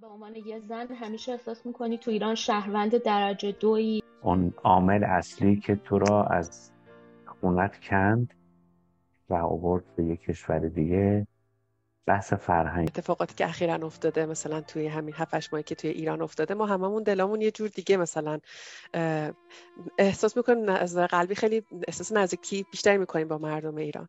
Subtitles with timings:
[0.00, 5.60] به عنوان یه زن همیشه احساس می‌کنی تو ایران شهروند درجه دوی اون عامل اصلی
[5.60, 6.72] که تو را از
[7.26, 8.34] خونت کند
[9.28, 11.26] و آورد به یک کشور دیگه
[12.06, 12.88] بحث فرهنگ.
[12.88, 17.02] اتفاقاتی که اخیرا افتاده مثلا توی همین 7 ماهی که توی ایران افتاده ما هممون
[17.02, 18.38] دلمون یه جور دیگه مثلا
[19.98, 24.08] احساس می‌کنیم از قلبی خیلی احساس نزدیکی بیشتری می‌کنیم با مردم ایران.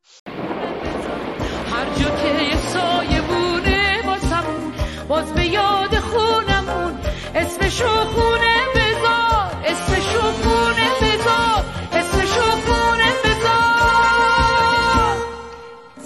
[1.66, 3.30] هر جا که سایه
[5.11, 6.93] باز به یاد خونمون.
[7.35, 15.15] اسمشو خونه بذار اسمشو خونه بذار اسمشو خونه بذار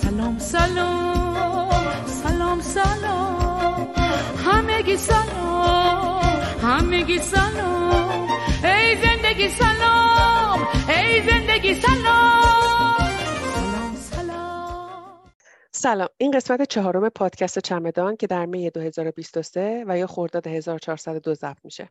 [0.02, 3.88] سلام سلام سلام سلام.
[4.46, 8.28] همگی سلام همگی سلام.
[8.64, 12.45] ای زندگی سلام ای زندگی سلام.
[15.86, 16.10] سلام.
[16.18, 21.90] این قسمت چهارم پادکست چمدان که در می 2023 و یا خرداد 1402 ضبط میشه.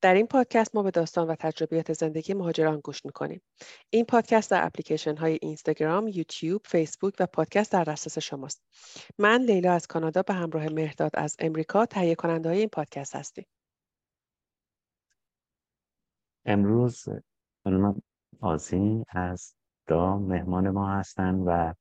[0.00, 3.42] در این پادکست ما به داستان و تجربیات زندگی مهاجران گوش می‌کنیم.
[3.90, 8.62] این پادکست در اپلیکیشن های اینستاگرام یوتیوب فیسبوک و پادکست در دسترس شماست.
[9.18, 13.46] من لیلا از کانادا به همراه مهرداد از امریکا تهیه کننده های این پادکست هستیم.
[16.44, 17.04] امروز
[17.64, 18.02] خانم
[18.40, 19.54] آزین از
[19.86, 21.74] دا مهمان ما هستن و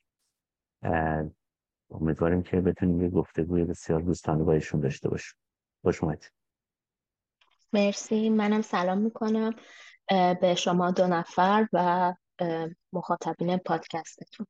[1.91, 5.39] امیدواریم که بتونیم یه گفتگوی بسیار دوستانه با ایشون داشته باشیم.
[5.81, 6.31] خوش اومدید.
[7.73, 8.29] مرسی.
[8.29, 9.55] منم سلام می‌کنم
[10.41, 12.13] به شما دو نفر و
[12.93, 14.47] مخاطبین پادکستتون.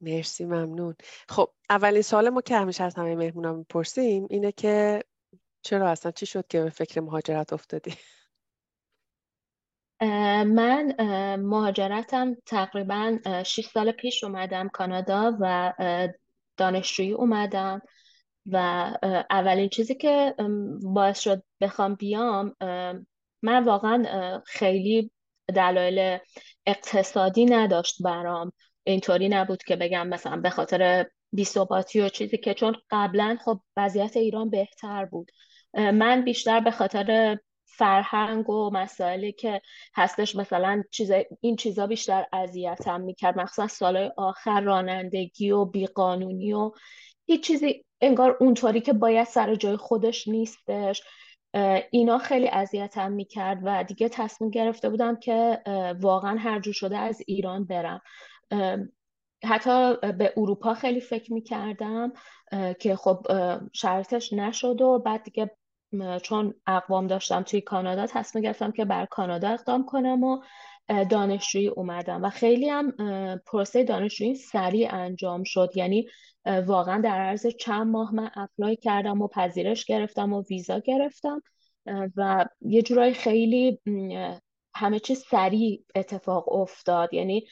[0.00, 0.94] مرسی ممنون.
[1.28, 5.04] خب اولین سوال ما که همیشه از همه مهمونان می‌پرسیم اینه که
[5.62, 7.94] چرا اصلا چی شد که به فکر مهاجرت افتادی؟
[10.44, 10.94] من
[11.36, 15.72] مهاجرتم تقریبا اه، 6 سال پیش اومدم کانادا و
[16.56, 17.82] دانشجویی اومدم
[18.46, 18.56] و
[19.30, 20.34] اولین چیزی که
[20.82, 22.56] باعث شد بخوام بیام
[23.42, 25.10] من واقعا خیلی
[25.54, 26.18] دلایل
[26.66, 28.52] اقتصادی نداشت برام.
[28.84, 34.16] اینطوری نبود که بگم مثلا به خاطر بی‌ثباتی و چیزی که چون قبلا خب وضعیت
[34.16, 35.30] ایران بهتر بود.
[35.74, 37.38] من بیشتر به خاطر
[37.76, 39.60] فرهنگ و مسائلی که
[39.94, 43.38] هستش مثلا چیزای این چیزا بیشتر اذیتم می‌کرد.
[43.38, 46.72] مخصوصا سالهای آخر رانندگی و بیقانونی و
[47.26, 51.02] هیچ چیزی انگار اونطوری که باید سر جای خودش نیستش.
[51.90, 55.62] اینا خیلی اذیتم می‌کرد و دیگه تصمیم گرفته بودم که
[56.00, 58.00] واقعا هر جور شده از ایران برم.
[59.44, 62.12] حتی به اروپا خیلی فکر می‌کردم
[62.80, 63.26] که خب
[63.72, 65.50] شرطش نشد و بعد دیگه
[66.22, 70.42] چون اقوام داشتم توی کانادا تصمیم گرفتم که بر کانادا اقدام کنم و
[71.10, 72.92] دانشجویی اومدم و خیلی هم
[73.46, 75.70] پروسه دانشجویی سریع انجام شد.
[75.74, 76.08] یعنی
[76.66, 81.42] واقعا در عرض چند ماه من اپلای کردم و پذیرش گرفتم و ویزا گرفتم
[82.16, 83.80] و یه جورایی خیلی
[84.74, 87.14] همه چیز سریع اتفاق افتاد.
[87.14, 87.46] یعنی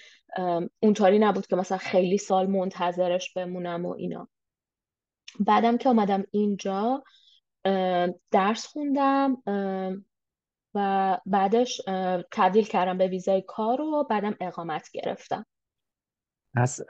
[0.83, 4.29] اونطوری نبود که مثلا خیلی سال منتظرش بمونم و اینا.
[5.41, 7.03] بعدم که آمدم اینجا
[8.31, 9.43] درس خوندم
[10.75, 11.81] و بعدش
[12.33, 15.47] تبدیل کردم به ویزای کار و بعدم اقامت گرفتم.
[16.55, 16.84] از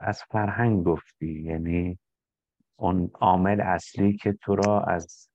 [0.00, 1.98] از فرهنگ گفتی یعنی
[2.76, 5.28] اون عامل اصلی که تو را از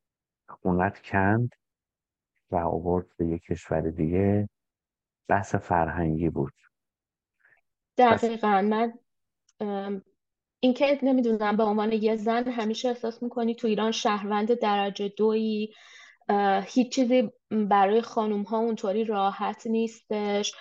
[0.49, 1.49] خونت کند
[2.51, 4.49] و آورد به یک کشور دیگه
[5.27, 6.53] بحث فرهنگی بود.
[7.97, 8.61] دقیقا.
[8.61, 8.93] من
[10.63, 15.07] ام، این که نمی‌دونم به عنوان یه زن همیشه احساس می‌کنی تو ایران شهروند درجه
[15.17, 15.73] دویی
[16.65, 20.53] هیچ چیزی برای خانوم ها اونطوری راحت نیستش.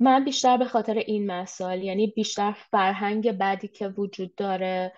[0.00, 4.92] من بیشتر به خاطر این مسائل یعنی بیشتر فرهنگ بدی که وجود داره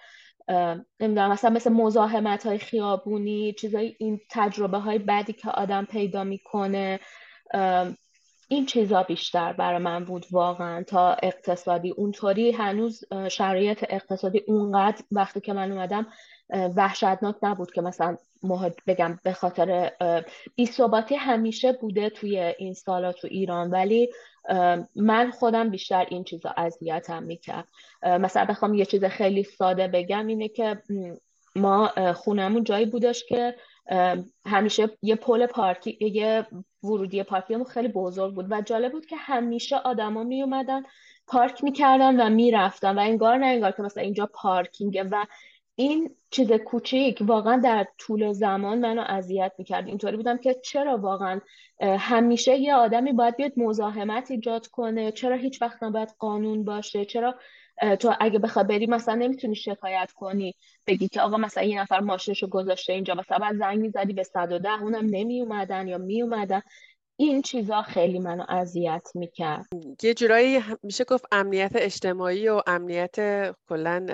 [1.01, 7.01] نمی‌دونم مثلا مثل مزاحمت های خیابونی چیزای این تجربه های بدی که آدم پیدا می‌کنه.
[8.49, 11.91] این چیزا بیشتر برای من بود واقعا تا اقتصادی.
[11.91, 16.07] اونطوری هنوز شرایط اقتصادی اونقدر وقتی که من اومدم
[16.77, 18.17] وحشتناک نبود که مثلا
[18.87, 19.93] بگم به خاطر
[20.57, 23.71] بی‌ثباتی همیشه بوده توی این سالا تو ایران.
[23.71, 24.09] ولی
[24.97, 27.69] من خودم بیشتر این چیزا اذیتم می‌کرد.
[28.03, 30.83] مثلا بخوام یه چیز خیلی ساده بگم اینه که
[31.57, 33.55] ما خونمون جایی بودش که
[34.47, 36.47] همیشه یه پل پارکی یه
[36.83, 40.83] ورودی پارکینگ خیلی بزرگ بود و جالب بود که همیشه آدما می اومدن
[41.27, 45.25] پارک می‌کردن و می‌رفتن و انگار نه انگار که مثلا اینجا پارکینگه و
[45.75, 49.87] این چیز کوچیک واقعا در طول زمان منو اذیت می‌کرد.
[49.87, 51.41] اینطوری بودم که چرا واقعا
[51.81, 57.35] همیشه یه آدمی باید بیاد مزاحمت ایجاد کنه؟ چرا هیچ وقت نباید قانون باشه؟ چرا
[58.01, 60.55] تو اگه بخوای بری مثلا نمی‌تونی شکایت کنی
[60.87, 64.83] بگی که آقا مثلا یه نفر ماشینشو گذاشته اینجا مثلا بعد زنگ می‌زدی به 110
[64.83, 66.63] اونم نمی اومدن یا می اومدن
[67.17, 69.67] این چیزا خیلی منو اذیت می‌کرد.
[70.03, 73.17] یه جورایی میشه گفت امنیت اجتماعی و امنیت
[73.69, 74.07] کلا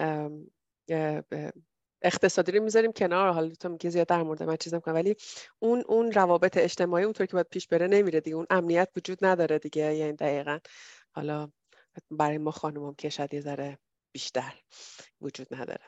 [2.03, 3.33] اقتصادی رو می‌ذاریم کنار.
[3.33, 5.17] حالا تو میگی زیاد در مورد من چیز کنم ولی
[5.59, 8.37] اون اون روابط اجتماعی اونطور که باید پیش بره نمیره دیگه.
[8.37, 10.59] اون امنیت وجود نداره دیگه یعنی دقیقا.
[11.11, 11.51] حالا
[12.11, 13.79] برای ما خانمم که شاید یه ذره
[14.13, 14.55] بیشتر
[15.21, 15.85] وجود نداره.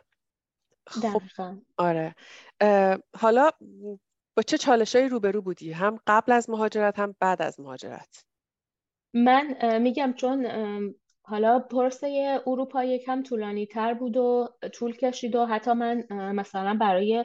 [0.87, 1.23] خب
[1.77, 2.15] آره.
[3.17, 3.51] حالا
[4.37, 8.25] با چه چالشایی روبرو بودی؟ هم قبل از مهاجرت هم بعد از مهاجرت؟
[9.15, 10.47] من میگم چون
[11.23, 17.25] حالا پروسه اروپا یکم طولانی تر بود و طول کشید و حتی من مثلا برای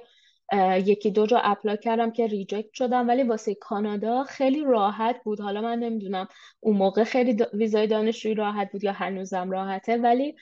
[0.86, 5.42] یکی دو جا apply کردم که reject شدم ولی واسه کانادا خیلی راحت بود.
[5.42, 6.28] حالا من نمی‌دونم
[6.60, 10.36] اون موقع خیلی ویزای دانشجویی راحت بود یا هنوزم راحته ولی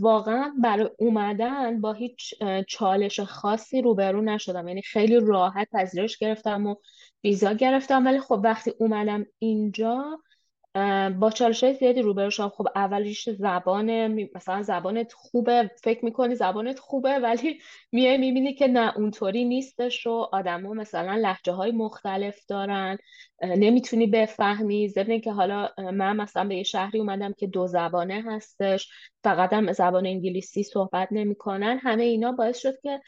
[0.00, 2.34] واقعا برای اومدن با هیچ
[2.68, 4.68] چالش خاصی روبرو نشدم.
[4.68, 6.74] یعنی خیلی راحت پذیرش گرفتم و
[7.24, 8.06] ویزا گرفتم.
[8.06, 10.18] ولی خب وقتی اومدم اینجا
[11.20, 16.78] با چالش های زیادی روبرو شدم خب اولش زبان مثلا زبانت خوبه فکر می‌کنی زبانت
[16.78, 17.60] خوبه ولی
[17.92, 22.98] میای می‌بینی که نه اونطوری نیستش و آدما مثلا لحجه های مختلف دارن.
[23.42, 24.88] نمی‌تونی بفهمی.
[24.88, 28.88] ضمن که حالا من مثلا به یه شهری اومدم که دو زبانه هستش
[29.24, 31.78] فقط هم زبان انگلیسی صحبت نمی‌کنن.
[31.82, 33.00] همه اینا باعث شد که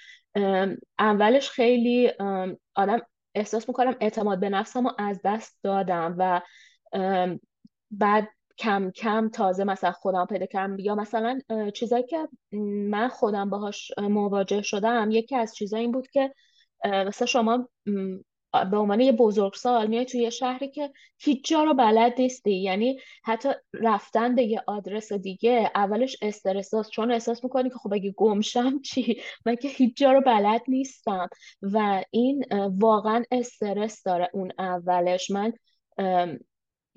[0.98, 2.10] اولش خیلی
[2.74, 3.00] آدم
[3.34, 6.40] احساس می‌کنم اعتماد به نفسم رو از دست دادم و
[7.90, 10.78] بعد کم کم تازه مثلا خودم پیدا کردم.
[10.78, 11.40] یا مثلا
[11.74, 12.28] چیزایی که
[12.90, 16.34] من خودم باهاش مواجه شدم یکی از چیزایی این بود که
[16.84, 17.68] مثلا شما
[18.70, 22.54] به عنوان یه بزرگسال میای توی یه شهری که هیچ جا رو بلد نیستی.
[22.62, 28.10] یعنی حتی رفتن به یه آدرس دیگه اولش استرس چون احساس می‌کنی که خب اگه
[28.16, 31.28] گمشم چی؟ من که هیچ جا رو بلد نیستم.
[31.62, 32.44] و این
[32.78, 35.30] واقعا استرس داره اون اولش.
[35.30, 35.52] من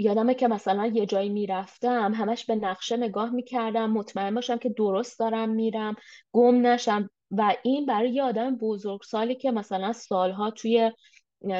[0.02, 5.20] یادمه که مثلا یه جایی می‌رفتم همش به نقشه نگاه می‌کردم مطمئن باشم که درست
[5.20, 5.96] دارم میرم
[6.32, 7.10] گم نشم.
[7.32, 10.92] و این برای یه آدم بزرگسالی که مثلا سالها توی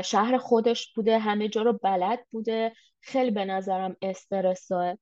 [0.04, 4.98] شهر خودش بوده همه جا رو بلد بوده خیلی به نظرم استرسه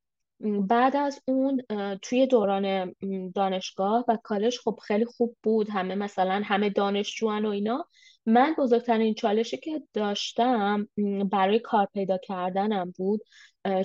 [0.67, 1.61] بعد از اون
[2.01, 2.95] توی دوران
[3.35, 5.69] دانشگاه و کالج خب خیلی خوب بود.
[5.69, 7.85] همه مثلا همه دانشجوان و اینا.
[8.25, 10.87] من بزرگترین چالشی که داشتم
[11.31, 13.21] برای کار پیدا کردنم بود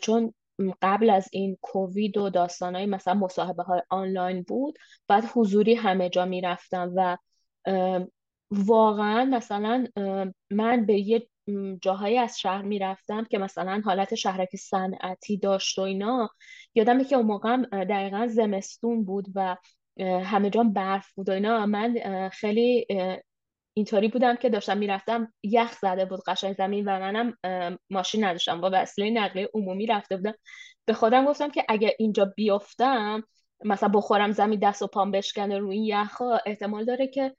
[0.03, 0.35] چون
[0.83, 4.79] قبل از این کووید و داستانهای مثلا مصاحبه های آنلاین بود
[5.09, 7.19] بعد حضوری همه جا می‌رفتم و
[8.51, 9.87] واقعا مثلا
[10.51, 11.29] من به یه
[11.83, 16.31] جاهایی از شهر می‌رفتم که مثلا حالت شهرک صنعتی داشت و اینا.
[16.75, 19.57] یادمه که اون موقع دقیقا زمستون بود و
[20.01, 21.67] همه جا برف بود و اینا.
[21.67, 22.87] من خیلی
[23.75, 27.35] اینطوری بودم که داشتم می‌رفتم یخ زده بود قشنگ زمین و منم
[27.91, 28.61] ماشین نداشتم.
[28.61, 30.35] با وسیله نقلیه عمومی رفته بودم.
[30.87, 33.23] به خودم گفتم که اگه اینجا بیفتم
[33.65, 37.37] مثلا بخورم زمین دست و پام بشکنه روی این یخها احتمال داره که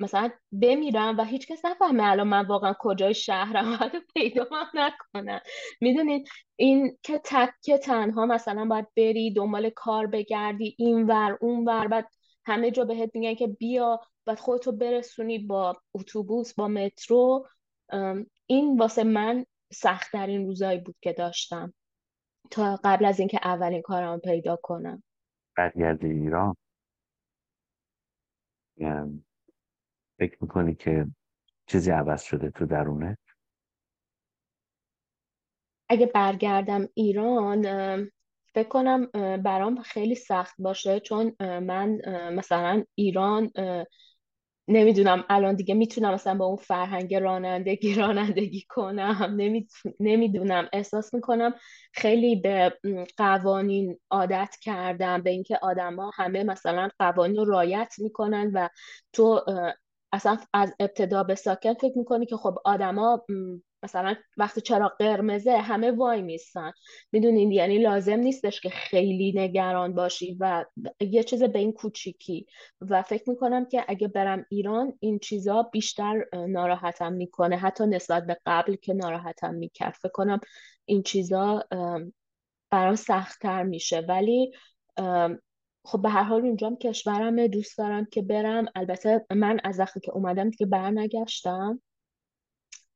[0.00, 3.72] مثلا بمیرم و هیچ کس نفهمه الان من واقعا کجای شهرم.
[3.80, 5.40] حتی پیدا هم
[5.80, 11.88] می‌دونید این که تک تنها مثلا باید بری دنبال کار بگردی این ور اون ور
[11.88, 12.08] بعد
[12.46, 17.48] همه جا بهت میگن که بیا بعد خودتو برسونی با اتوبوس با مترو.
[18.46, 21.74] این واسه من سختترین روزایی بود که داشتم
[22.50, 25.02] تا قبل از اینکه اولین کارم پیدا کنم.
[25.56, 26.56] برگرد ایران.
[30.18, 31.06] فکر می‌کنی که
[31.66, 33.18] چیزی عوض شده تو درونه؟
[35.88, 37.62] اگه برگردم ایران
[38.54, 39.06] فکر کنم
[39.36, 42.00] برام خیلی سخت باشه چون من
[42.32, 43.50] مثلا ایران
[44.68, 49.36] نمی‌دونم الان دیگه می‌تونم مثلا با اون فرهنگ رانندگی رانندگی کنم.
[50.00, 50.68] نمی‌دونم.
[50.72, 51.54] احساس می‌کنم
[51.92, 52.78] خیلی به
[53.16, 55.22] قوانین عادت کردم.
[55.22, 58.68] به اینکه آدما همه مثلا قوانین رو رایت می‌کنن و
[59.12, 59.40] تو
[60.12, 63.24] اصلا از ابتدا به ساکن فکر می‌کنی که خب آدما
[63.82, 66.72] مثلا وقتی چراغ قرمزه همه وای میستن.
[67.12, 70.64] می‌دونین یعنی لازم نیستش که خیلی نگران باشی و
[71.00, 72.46] یه چیز به این کوچیکی.
[72.80, 77.56] و فکر می‌کنم که اگه برم ایران این چیزا بیشتر ناراحتم می‌کنه.
[77.56, 79.94] حتی نسبت به قبل که ناراحتم می‌کرد.
[80.02, 80.40] فکر کنم
[80.84, 81.64] این چیزا
[82.70, 84.00] برام سختتر میشه.
[84.00, 84.52] ولی
[85.84, 88.66] خب به هر حال اونجام کشورم دوست دارم که برم.
[88.74, 91.80] البته من از وقتی که اومدم دیگه برنگشتم.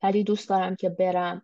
[0.02, 1.42] ولی دوست دارم که برم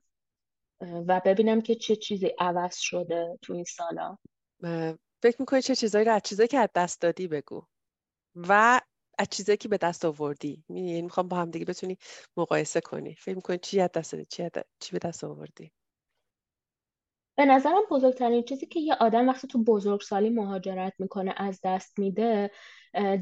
[0.80, 4.18] و ببینم که چه چیزی عوض شده تو این سالا.
[5.22, 7.62] فکر می‌کنی چه چیزایی رو از چیزایی که از دست دادی بگو.
[8.34, 8.80] و
[9.18, 10.64] از چیزایی که به دست آوردی.
[10.68, 11.98] یعنی می‌خوام با هم دیگه بتونی
[12.36, 13.14] مقایسه کنی.
[13.14, 14.48] فکر می‌کنی چی از دست دادی چی,
[14.80, 15.72] چی به دست آوردی؟
[17.38, 22.50] به نظرم بزرگترین چیزی که یه آدم وقتی تو بزرگسالی مهاجرت می‌کنه از دست میده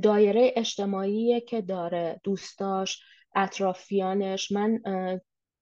[0.03, 2.21] دایره اجتماعی که داره.
[2.25, 3.03] دوستاش
[3.37, 4.53] اطرافیانش.
[4.53, 4.81] من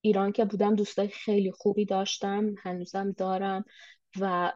[0.01, 3.65] ایران که بودم دوستای خیلی خوبی داشتم هنوزم دارم
[4.21, 4.53] و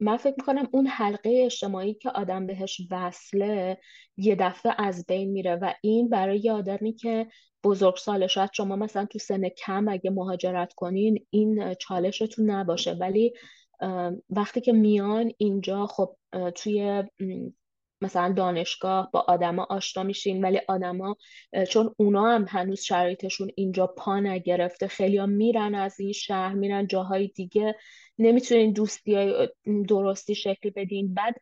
[0.00, 3.78] من فکر می‌کنم اون حلقه اجتماعی که آدم بهش وصله
[4.16, 7.26] یه دفعه از بین میره و این برای آدمی که
[7.64, 12.92] بزرگ ساله شاید شما مثلا تو سن کم اگه مهاجرت کنین این چالشتون نباشه.
[12.92, 13.32] ولی
[14.30, 16.16] وقتی که میان اینجا خب
[16.54, 17.04] توی
[18.00, 21.16] مثلا دانشگاه با آدما آشنا میشین ولی آدما
[21.68, 24.86] چون اونا هم هنوز شرایطشون اینجا پا نگرفته.
[24.86, 27.76] خیلی ها میرن از این شهر میرن جاهای دیگه.
[28.18, 29.32] نمی‌تونین دوستی
[29.88, 31.14] درستی شکل بدین.
[31.14, 31.34] بعد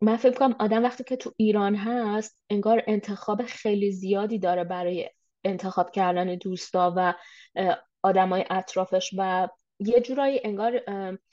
[0.00, 5.10] من فکر کنم آدم وقتی که تو ایران هست انگار انتخاب خیلی زیادی داره برای
[5.44, 7.14] انتخاب کردن دوستا و
[8.02, 10.82] آدمای اطرافش و یه جورایی انگار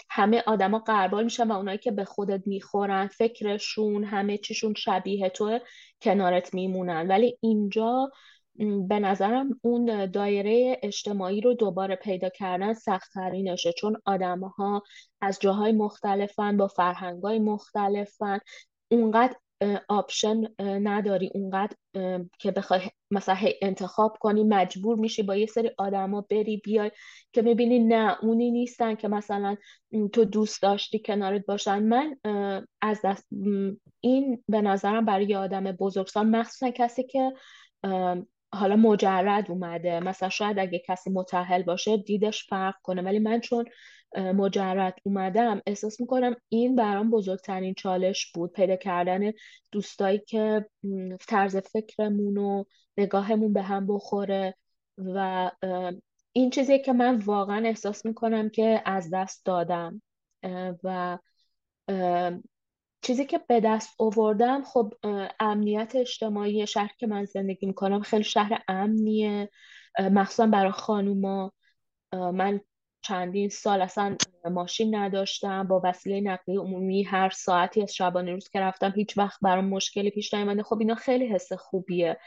[0.10, 5.60] همه آدما قربال میشن و اونایی که به خودت می‌خورن فکرشون همه چیشون شبیه تو
[6.02, 7.08] کنارت میمونن.
[7.08, 8.12] ولی اینجا
[8.88, 14.84] به نظرم اون دایره اجتماعی رو دوباره پیدا کردن سختترینشه چون آدمها
[15.22, 18.40] از جاهای مختلفن با فرهنگای مختلفن.
[18.92, 19.36] اونقدر
[19.88, 21.76] آپشن نداری اونقدر
[22.40, 26.92] که بخوای مثلا انتخاب کنی مجبور میشی با یه سری آدما بری بیای
[27.34, 29.56] که می‌بینی نه اونی نیستن که مثلا
[30.14, 31.84] تو دوست داشتی کنارت باشن.
[31.84, 32.16] من
[32.82, 33.28] از دست
[34.02, 37.34] این به نظرم برای آدم بزرگسال مخصوصا کسی که
[38.54, 40.00] حالا مجرد اومده.
[40.00, 43.02] مثلا شاید اگه کسی متحل باشه دیدش فرق کنه.
[43.02, 43.66] ولی من چون
[44.18, 48.52] مجرد اومدم احساس می‌کنم این برام بزرگترین چالش بود.
[48.52, 49.32] پیدا کردن
[49.72, 50.66] دوستایی که
[51.28, 52.64] طرز فکرمون و
[52.98, 54.56] نگاهمون به هم بخوره
[54.98, 55.52] و
[56.32, 60.02] این چیزی که من واقعا احساس می‌کنم که از دست دادم.
[60.84, 61.18] و
[63.02, 64.94] چیزی که به دست آوردم خب
[65.40, 69.50] امنیت اجتماعی شهر که من زندگی می‌کنم خیلی شهر امنیه.
[70.00, 71.54] مخصوصا برای خانوما.
[72.14, 72.62] من
[73.04, 74.18] چندین سال اصلا
[74.52, 79.40] ماشین نداشتم با وسیله نقلیه عمومی هر ساعتی از شبانه روز که رفتم هیچ وقت
[79.42, 82.20] برام مشکلی پیش نیامده خب اینا خیلی حس خوبیه.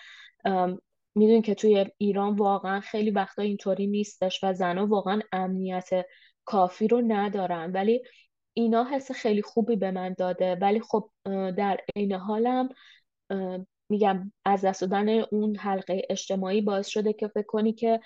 [1.14, 5.88] می‌دونین که توی ایران واقعا خیلی وقتا اینطوری نیستش و زنها واقعا امنیت
[6.44, 7.72] کافی رو ندارن.
[7.72, 8.02] ولی
[8.54, 10.54] اینا حس خیلی خوبی به من داده.
[10.54, 11.10] ولی خب
[11.56, 12.68] در عین حالم
[13.88, 18.00] میگم از دست دادن اون حلقه اجتماعی باعث شده که فکر کنی که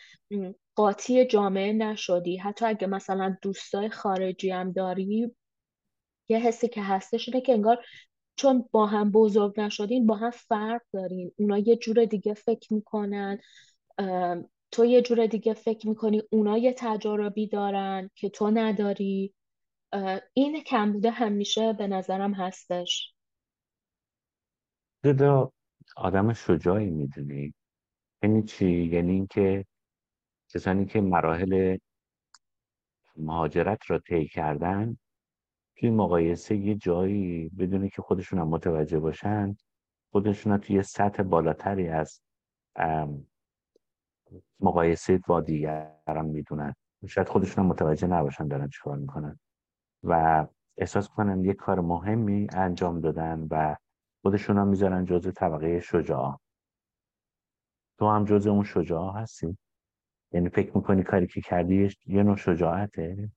[0.80, 2.36] قاطی جامعه نشدی.
[2.36, 5.34] حتی اگه مثلا دوستای خارجی هم داری
[6.28, 7.84] یه حسی که هستش اینه که انگار
[8.36, 11.32] چون با هم بزرگ نشدین با هم فرق دارین.
[11.36, 13.38] اونا یه جور دیگه فکر می‌کنن.
[14.70, 19.34] تو یه جور دیگه فکر می‌کنی اونا یه تجاربی دارن که تو نداری.
[20.34, 23.14] این کم بوده همیشه به نظرم هستش.
[25.04, 25.52] جدا
[25.96, 27.54] آدم شجاعی می‌دونی.
[28.22, 29.64] یعنی چی؟ یعنی اینکه
[30.54, 31.78] کسانی که مراحل
[33.16, 34.96] مهاجرت را طی کردن
[35.76, 39.56] توی مقایسه یه جایی بدونه که خودشون هم متوجه باشن
[40.12, 42.20] خودشون توی سطح بالاتری از
[44.60, 46.74] مقایسه با دیگران می‌دونن.
[47.08, 49.38] شاید خودشون هم متوجه نباشن دارن چیکار می‌کنن.
[50.04, 50.46] و
[50.78, 53.76] احساس کنن یه کار مهمی انجام دادن و
[54.22, 56.40] خودشون هم می‌ذارن جزء طبقه شجاع
[57.98, 59.58] تو هم جزء اون شجاع هستی؟
[60.32, 63.30] یعنی فکر می‌کنی کاری که کردی یه نوع شجاعته؟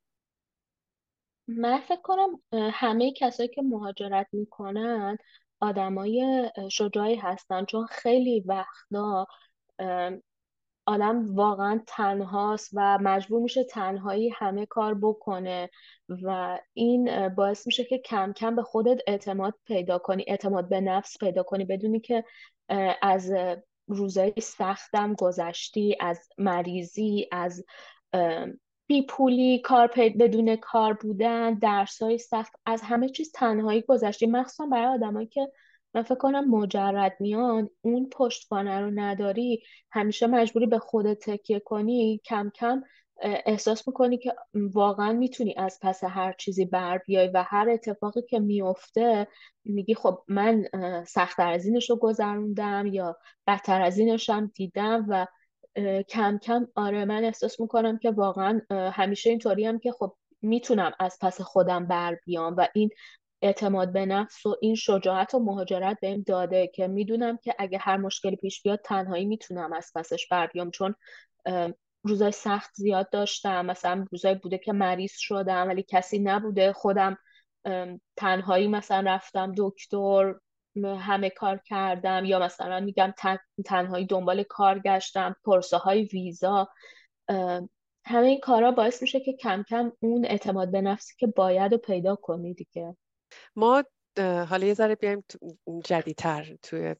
[1.47, 5.17] من فکر کنم همه کسایی که مهاجرت می‌کنن
[5.59, 7.65] آدمای شجاعی هستن.
[7.65, 9.27] چون خیلی وقتا
[10.85, 15.69] آدم واقعا تنهاست و مجبور میشه تنهایی همه کار بکنه
[16.23, 21.17] و این باعث میشه که کم کم به خودت اعتماد پیدا کنی اعتماد به نفس
[21.17, 22.23] پیدا کنی بدونی که
[23.01, 23.33] از
[23.87, 27.65] روزای سختم گذشتی از مریضی از
[28.87, 34.25] بیپولی کار بدون کار بودن درسای سخت از همه چیز تنهایی گذشتی.
[34.25, 35.51] مخصوصا برای آدمایی که
[35.93, 42.21] من فکر کنم مجرد میان اون پشتوانه رو نداری همیشه مجبوری به خودت تکیه کنی
[42.25, 42.81] کم کم
[43.23, 48.39] احساس می‌کنی که واقعا می‌تونی از پس هر چیزی بر بیای و هر اتفاقی که
[48.39, 49.27] میفته
[49.65, 50.65] میگی خب من
[51.07, 55.27] سختتر از اینش رو گذروندم یا بدتر از اینش هم دیدم و
[56.09, 61.17] کم کم آره من احساس می‌کنم که واقعا همیشه اینطوری هم که خب می‌تونم از
[61.21, 62.89] پس خودم بر بیام و این
[63.41, 67.97] اعتماد به نفس و این شجاعت و مهاجرت بهم داده که می‌دونم که اگه هر
[67.97, 70.95] مشکلی پیش بیاد تنهایی می‌تونم از پسش بر بیام چون
[72.03, 73.65] روزای سخت زیاد داشتم.
[73.65, 76.73] مثلا روزای بوده که مریض شدم ولی کسی نبوده.
[76.73, 77.17] خودم
[78.17, 80.35] تنهایی مثلا رفتم دکتر
[80.83, 82.25] همه کار کردم.
[82.25, 83.13] یا مثلا میگم
[83.65, 86.69] تنهایی دنبال کار گشتم پرسه های ویزا
[88.05, 91.77] همه این کارا باعث میشه که کم کم اون اعتماد به نفسی که باید رو
[91.77, 92.97] پیدا کنی دیگه.
[93.55, 93.83] ما
[94.19, 95.23] حالا یه ذره بیایم
[95.83, 96.95] جدیدتر توی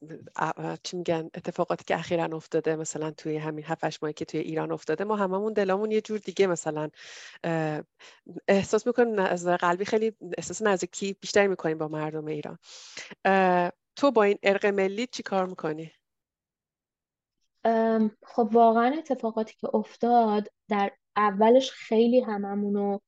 [0.83, 5.03] چی میگن اتفاقاتی که اخیرا افتاده مثلا توی همین هفتش ماهی که توی ایران افتاده
[5.03, 6.89] ما هممون دلمون یه جور دیگه مثلا
[8.47, 12.57] احساس می‌کنیم از قلبی خیلی احساس نزدیکی بیشتری می‌کنیم با مردم ایران
[13.95, 15.91] تو با این ارق ملی چی کار می‌کنی؟
[18.23, 22.99] خب واقعا اتفاقاتی که افتاد در اولش خیلی هممونو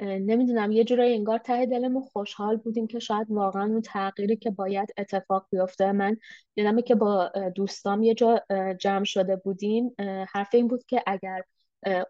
[0.00, 4.94] نمی‌دونم یه جورایی انگار ته دلمون خوشحال بودیم که شاید واقعا اون تغییری که باید
[4.98, 5.92] اتفاق بیفته.
[5.92, 6.16] من
[6.56, 8.42] یادمه که با دوستام یه جا
[8.80, 9.94] جمع شده بودیم
[10.28, 11.42] حرف این بود که اگر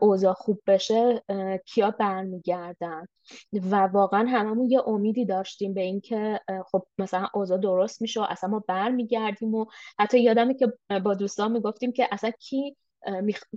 [0.01, 1.23] اوضاع خوب بشه
[1.67, 3.07] کیا برمیگردن؟
[3.71, 8.51] و واقعا هممون یه امیدی داشتیم به اینکه خب مثلا اوضاع درست میشه و اصلا
[8.51, 9.67] ما برمیگردیم و
[9.99, 10.73] حتی یادمه که
[11.05, 12.77] با دوستان می‌گفتیم که اصلا کی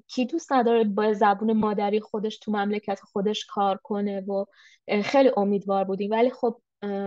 [0.08, 4.46] کی دوست نداره با زبون مادری خودش تو مملکت خودش کار کنه و
[5.04, 6.12] خیلی امیدوار بودیم.
[6.12, 6.62] ولی خب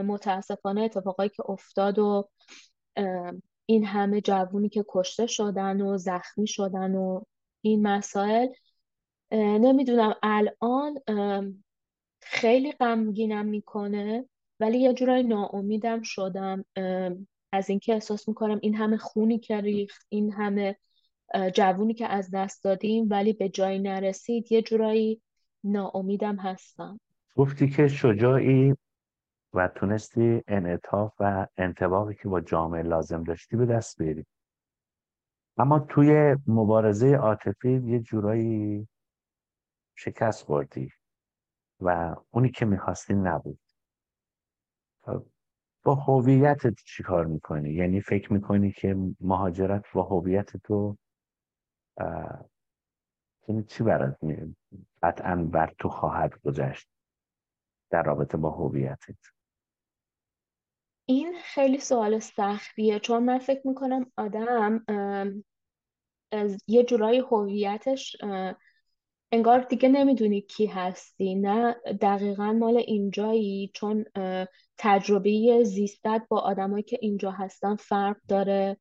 [0.07, 2.29] متاسفانه اتفاقایی که افتاد و
[3.67, 7.23] این همه جوونی که کشته شدن و زخمی شدن و
[7.61, 8.49] این مسائل
[9.33, 10.95] نمی‌دونم الان
[12.23, 14.29] خیلی غمگینم می‌کنه
[14.61, 16.65] ولی یه جورایی ناامیدم شدم.
[17.53, 20.77] از اینکه احساس می‌کنم این همه خونی که ریخت این همه
[21.55, 25.23] جوونی که از دست دادیم ولی به جایی نرسید یه جورایی
[25.65, 27.01] ناامیدم هستم.
[27.37, 28.75] گفتی که شجاعی
[29.55, 34.27] و تونستی انعطاف و انتباقی که با جامعه لازم داشتی به دست بیاری.
[35.57, 38.89] اما توی مبارزه عاطفی یه جورایی
[39.95, 40.89] شکست خوردی
[41.81, 43.59] و اونی که می‌خواستی نبود.
[45.83, 50.97] با هویتت چی کار می‌کنی؟ یعنی فکر می‌کنی که مهاجرت با هویت تو
[53.49, 54.19] یعنی چی برات
[55.03, 56.89] قطعا بر تو خواهد گذشت
[57.91, 59.17] در رابطه با هویتت.
[61.07, 64.85] این خیلی سوال سختیه چون من فکر می‌کنم آدم
[66.33, 68.17] از یه جورایی هویتش
[69.33, 74.05] انگار دیگه نمی‌دونی کی هستی نه دقیقا مال اینجایی چون
[74.79, 78.77] تجربه زیستت با آدمایی که اینجا هستن فرق داره.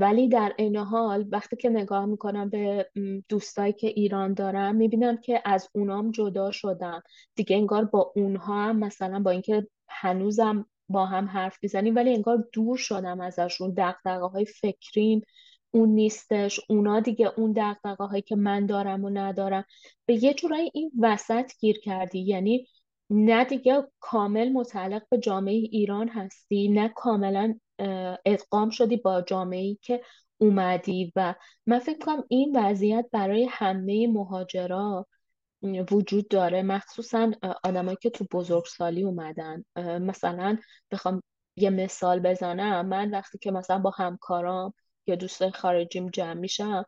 [0.00, 2.90] ولی در این حال وقتی که نگاه می‌کنم به
[3.28, 7.02] دوستایی که ایران دارم می‌بینم که از اونام جدا شدم
[7.34, 12.48] دیگه انگار با اونها هم مثلا با اینکه هنوزم با هم حرف می‌زنیم ولی انگار
[12.52, 13.74] دور شدم ازشون.
[13.76, 15.22] دقدقه های فکریم
[15.70, 16.60] اون نیستش.
[16.68, 19.64] اونا دیگه اون دقدقه هایی که من دارم و ندارم.
[20.06, 22.20] به یه جورایی این وسط گیر کردی.
[22.20, 22.66] یعنی
[23.10, 27.54] نه دیگه کامل متعلق به جامعه ایران هستی نه کاملا
[28.24, 30.02] ادغام شدی با جامعه ای که
[30.38, 31.34] اومدی و
[31.66, 35.06] من فکر کنم این وضعیت برای همه مهاجرا
[35.90, 37.32] وجود داره مخصوصا
[37.64, 39.64] آدمایی که تو بزرگسالی اومدن.
[39.76, 40.58] مثلا
[40.90, 41.22] بخوام
[41.56, 42.86] یه مثال بزنم.
[42.86, 44.72] من وقتی که مثلا با همکارام
[45.06, 46.84] یا دوستای خارجیم جمع میشم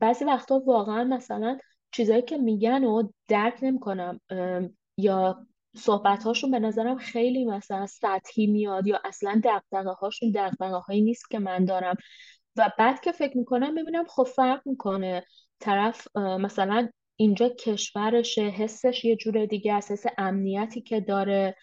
[0.00, 1.58] بعضی وقتا واقعا مثلا
[1.92, 4.20] چیزایی که میگن و درک نمی‌کنم
[4.96, 11.00] یا صحبت هاشون به نظرم خیلی مثلا سطحی میاد یا اصلا دقدقه هاشون دقدقه هایی
[11.00, 11.96] نیست که من دارم.
[12.56, 15.24] و بعد که فکر می‌کنم ببینم خب فرق می‌کنه.
[15.60, 21.56] طرف مثلا اینجا کشورشه حسش یه جور دیگه است حس امنیتی که داره.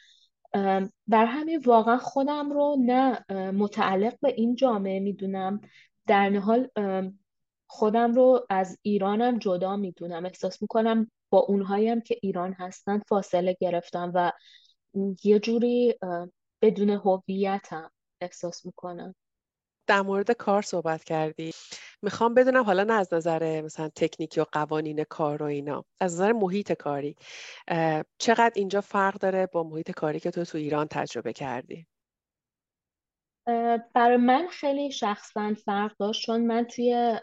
[1.07, 5.61] بر همین واقعا خودم رو نه متعلق به این جامعه می‌دونم.
[6.07, 6.69] در نهال
[7.67, 10.25] خودم رو از ایرانم جدا می‌دونم.
[10.25, 14.31] احساس می‌کنم با اونهایی هم که ایران هستن فاصله گرفتم و
[15.23, 15.95] یه جوری
[16.61, 17.91] بدون هویتم
[18.21, 19.15] احساس می‌کنم
[19.87, 21.51] در مورد کار صحبت کردی.
[22.01, 26.31] می‌خوام بدونم حالا نه از نظر مثلا تکنیکی و قوانین کار و اینا از نظر
[26.31, 27.15] محیط کاری
[28.17, 31.87] چقدر اینجا فرق داره با محیط کاری که تو تو ایران تجربه کردی؟
[33.93, 37.19] برای من خیلی شخصا فرق داشت چون من توی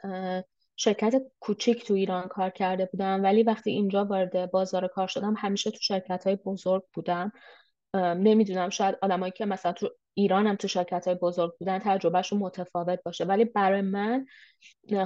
[0.83, 5.71] شرکت کوچیک تو ایران کار کرده بودم ولی وقتی اینجا وارد بازار کار شدم همیشه
[5.71, 7.33] تو شرکت های بزرگ بودم.
[7.95, 13.03] نمی‌دونم شاید آدمایی که مثلا تو ایران هم تو شرکت های بزرگ بودن تجربهشون متفاوت
[13.05, 13.25] باشه.
[13.25, 14.27] ولی برای من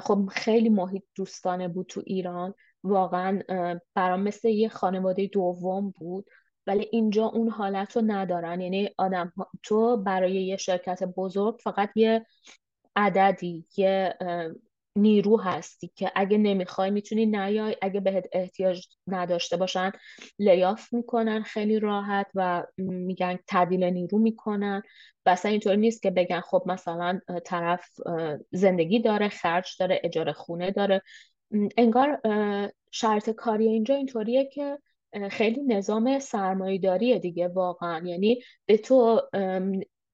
[0.03, 2.55] خب خیلی محیط دوستانه بود تو ایران.
[2.85, 3.41] واقعا
[3.95, 6.27] برام مثل یه خانواده دوم بود.
[6.67, 8.61] ولی اینجا اون حالت رو ندارن.
[8.61, 9.33] یعنی آدم
[9.63, 12.27] تو برای یه شرکت بزرگ فقط یه
[12.97, 14.15] عددی یه
[14.97, 19.93] نیرو هستی که اگه نمی‌خوای می‌تونی نیای اگه بهت احتیاج نداشته باشن
[20.39, 24.83] لیاف می‌کنن خیلی راحت و میگن تعدیل نیرو می‌کنن
[25.27, 27.87] و اصلا اینطور نیست که بگن خب مثلا طرف
[28.53, 31.03] زندگی داره خرج داره اجاره خونه داره.
[31.77, 32.21] انگار
[32.91, 34.79] شرط کاری اینجا اینطوریه که
[35.31, 38.07] خیلی نظام سرمایه‌داریه دیگه واقعا.
[38.07, 39.21] یعنی به تو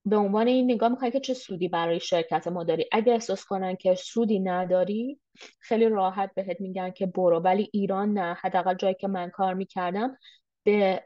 [0.05, 3.77] به عنوان این نگاه می‌کنن که چه سودی برای شرکت ما داری؟ اگه احساس کنن
[3.77, 5.21] که سودی نداری
[5.61, 7.41] خیلی راحت بهت میگن که برو.
[7.41, 8.35] ولی ایران نه.
[8.41, 10.17] حداقل جایی که من کار می‌کردم
[10.65, 11.03] به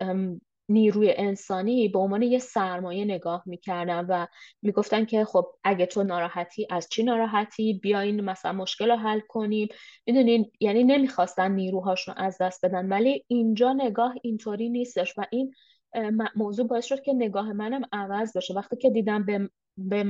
[0.68, 4.26] نیروی انسانی به عنوان یه سرمایه نگاه می‌کردن و
[4.62, 9.68] می‌گفتن که خب اگه تو ناراحتی از چی ناراحتی؟ بیاین مثلا مشکل رو حل کنیم.
[10.06, 12.88] می‌دونین؟ یعنی نمی‌خواستن نیروهاشون از دست بدن.
[12.88, 15.54] ولی اینجا نگاه اینطوری نیستش و این
[16.36, 18.54] موضوع باعث شد که نگاه منم عوض بشه.
[18.54, 20.04] وقتی که دیدم به به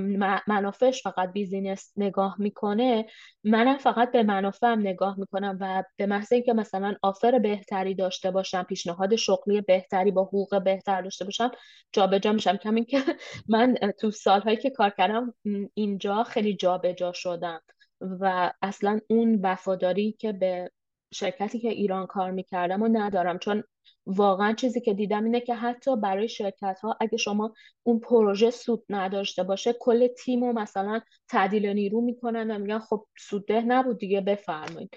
[0.47, 3.07] منافعش فقط بیزینس نگاه می‌کنه
[3.45, 8.63] منم فقط به منافعم نگاه می‌کنم و به محض اینکه مثلا آفر بهتری داشته باشم
[8.63, 11.51] پیشنهاد شغلی بهتری با حقوق بهتر داشته باشم
[11.93, 12.57] جابجا میشم.
[12.57, 12.99] کمی که
[13.49, 15.35] من تو سالهایی که کار کردم
[15.75, 17.61] اینجا خیلی جابجا شدم
[18.01, 20.71] و اصلا اون وفاداری که به
[21.15, 23.39] شرکتی که ایران کار می‌کردم و ندارم.
[23.39, 23.65] چون
[24.07, 28.85] واقعا چیزی که دیدم اینه که حتی برای شرکت ها اگه شما اون پروژه سود
[28.89, 34.21] نداشته باشه کل تیم رو مثلا تعدیل نیرو می‌کنن و میگن خب سودده نبود دیگه
[34.21, 34.97] بفرمایید.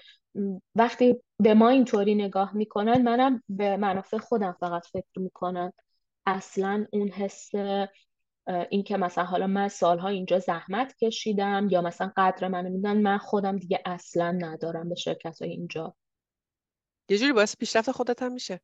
[0.75, 5.73] وقتی به ما اینطوری نگاه می‌کنن منم به منافع خودم فقط فکر می‌کنم.
[6.25, 7.51] اصلا اون حس
[8.69, 13.17] این که مثلا حالا من سالها اینجا زحمت کشیدم یا مثلا قدر منو میدن من
[13.17, 15.95] خودم دیگه اصلا ندارم به شرکت های اینجا.
[17.09, 18.59] یه جوری باعث پیشرفت خودت هم میشه.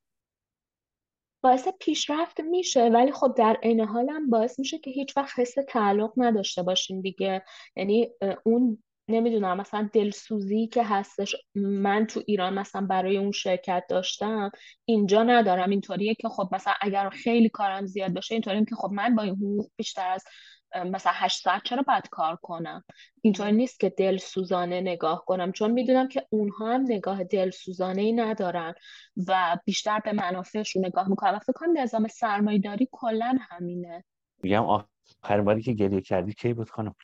[1.44, 6.14] باعث پیشرفت میشه ولی خب در عین حالم باعث میشه که هیچ وقت حس تعلق
[6.18, 7.44] نداشته باشین دیگه.
[7.76, 8.10] یعنی
[8.44, 14.52] اون نمی‌دونم مثلا دلسوزی که هستش من تو ایران مثلا برای اون شرکت داشتم
[14.86, 15.70] اینجا ندارم.
[15.70, 19.36] اینطوریه که خب مثلا اگر خیلی کارم زیاد باشه اینطوریه که خب من با این
[19.36, 20.24] حقوق بیشتر از
[20.76, 22.84] مثلا هشت ساعت چرا باید کار کنم؟
[23.22, 25.52] اینطور نیست که دل سوزانه نگاه کنم.
[25.52, 28.74] چون می‌دونم که اونها هم نگاه دل سوزانه ای ندارن
[29.28, 31.36] و بیشتر به منافعشون نگاه می‌کنن.
[31.36, 34.04] و فکر کنم نظام سرمایه داری کلا همینه.
[34.44, 36.96] میگم آخرین باری که گریه کردی کی بود خانم؟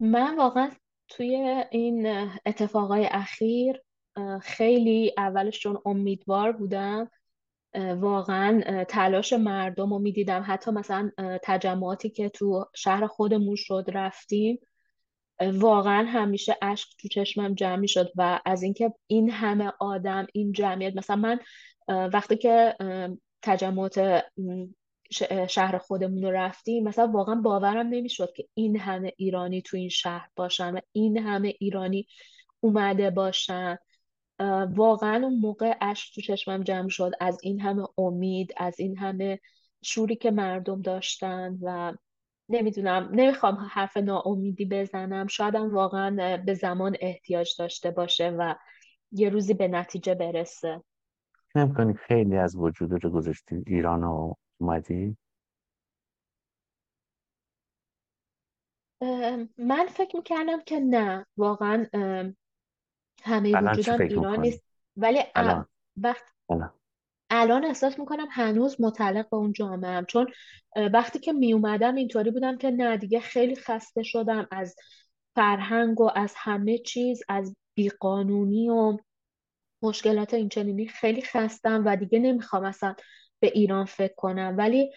[0.00, 0.70] من واقعا
[1.08, 2.06] توی این
[2.46, 3.82] اتفاقای اخیر
[4.42, 7.10] خیلی اولش چون امیدوار بودم.
[7.76, 10.44] واقعا تلاش مردم رو می‌دیدم.
[10.46, 11.10] حتی مثلا
[11.42, 14.58] تجمعاتی که تو شهر خودمون شد رفتیم
[15.40, 20.96] واقعا همیشه اشک تو چشمم جمع شد و از اینکه این همه آدم این جمعیت
[20.96, 21.40] مثلا من
[22.12, 22.76] وقتی که
[23.42, 24.24] تجمعات
[25.48, 30.28] شهر خودمون رو رفتیم مثلا واقعا باورم نمی‌شد که این همه ایرانی تو این شهر
[30.36, 32.06] باشن و این همه ایرانی
[32.60, 33.78] اومده باشن.
[34.74, 37.12] واقعا اون موقع اشک تو چشمم جمع شد.
[37.20, 39.40] از این همه امید از این همه
[39.82, 41.94] شوری که مردم داشتن و
[42.48, 45.26] نمی‌دونم نمی‌خوام حرف ناامیدی بزنم.
[45.26, 48.54] شایدم واقعا به زمان احتیاج داشته باشه و
[49.12, 50.82] یه روزی به نتیجه برسه.
[51.54, 55.16] نمی‌کنی خیلی از وجود رو گذاشتی ایران رو اومدی؟
[59.58, 61.26] من فکر می‌کردم که نه.
[61.36, 61.86] واقعا
[63.22, 64.62] همه وجودم ایران نیست.
[64.96, 65.66] ولی الان.
[65.96, 66.24] وقت
[67.30, 67.64] الان.
[67.64, 70.26] احساس می‌کنم هنوز متعلق به اون جامعه هم چون
[70.92, 74.76] وقتی که می اومدم اینطوری بودم که نه دیگه خیلی خسته شدم از
[75.34, 78.98] فرهنگ و از همه چیز از بیقانونی و
[79.82, 80.86] مشکلات اینچنینی.
[80.86, 82.94] خیلی خستم و دیگه نمی‌خوام اصلا
[83.40, 84.54] به ایران فکر کنم.
[84.58, 84.92] ولی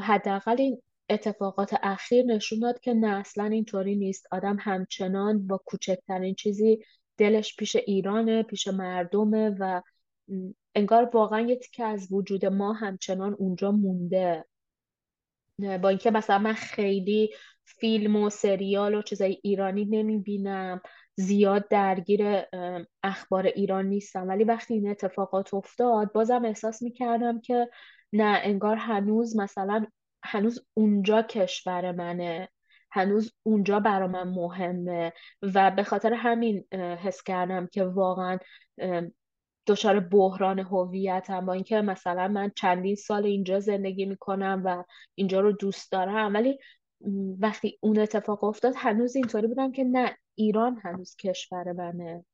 [0.00, 4.26] حداقل این اتفاقات اخیر نشون داد که نه اصلا اینطوری نیست.
[4.30, 6.84] آدم همچنان با کوچکترین چیزی
[7.16, 9.82] دلش پیش ایرانه پیش مردمه و
[10.74, 14.44] انگار واقعا یه تیکه از وجود ما همچنان اونجا مونده.
[15.82, 17.30] با اینکه مثلا من خیلی
[17.64, 20.80] فیلم و سریال و چیزای ایرانی نمی‌بینم
[21.16, 22.42] زیاد درگیر
[23.02, 24.28] اخبار ایران نیستم.
[24.28, 27.68] ولی وقتی این اتفاقات افتاد بازم احساس می‌کردم که
[28.12, 29.86] نه انگار هنوز مثلا
[30.24, 32.48] هنوز اونجا کشور منه.
[32.92, 38.38] هنوز اونجا برا من مهمه و به خاطر همین حس کردم که واقعا
[39.66, 45.52] دچار بحران هویتم با اینکه مثلا من چندین سال اینجا زندگی می‌کنم و اینجا رو
[45.52, 46.34] دوست دارم.
[46.34, 46.58] ولی
[47.38, 52.24] وقتی اون اتفاق افتاد هنوز اینطوری بودم که نه ایران هنوز کشور منه.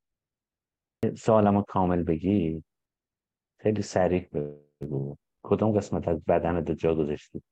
[1.17, 2.65] سوالمو کامل بگی.
[3.61, 4.29] خیلی سریع
[4.81, 5.17] بگو.
[5.43, 7.43] کدوم قسمت از بدن جا گذاشتی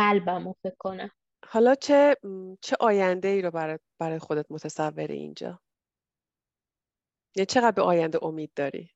[0.00, 1.10] قلبمو فکر کنم.
[1.48, 2.16] حالا چه
[2.60, 5.60] چه آینده ای رو برای, برای خودت متصوری اینجا؟
[7.36, 8.90] یه چقدر به آینده امید داری؟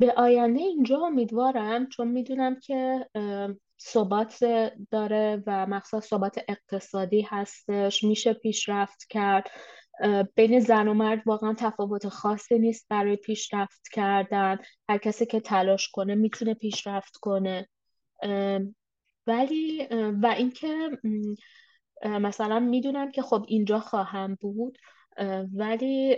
[0.00, 3.08] به آینده اینجا امیدوارم چون می‌دونم که
[3.80, 4.44] ثبات
[4.90, 9.50] داره و مخصوصا ثبات اقتصادی هستش میشه پیشرفت کرد.
[10.34, 14.58] بین زن و مرد واقعا تفاوت خاصی نیست برای پیشرفت کردن.
[14.88, 17.68] هر کسی که تلاش کنه می‌تونه پیشرفت کنه.
[19.26, 19.86] ولی
[20.22, 20.90] و اینکه
[22.04, 24.78] مثلا می‌دونم که خب اینجا خواهم بود
[25.54, 26.16] ولی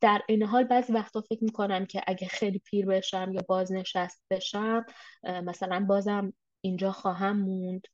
[0.00, 4.84] در این حال بعضی وقتا فکر می‌کنم که اگه خیلی پیر بشم یا بازنشست بشم
[5.24, 7.86] مثلا بازم اینجا خواهم موند.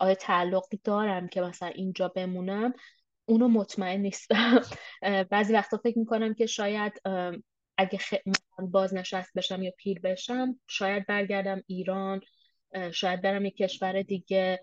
[0.00, 2.72] آیا تعلقی دارم که مثلا اینجا بمونم؟
[3.24, 4.60] اونو مطمئن نیستم.
[5.30, 6.92] بعضی وقتا فکر می‌کنم که شاید
[7.78, 8.14] اگه خ...
[8.58, 12.20] بازنشست بشم یا پیر بشم شاید برگردم ایران
[12.92, 14.60] شاید برم یک کشور دیگه.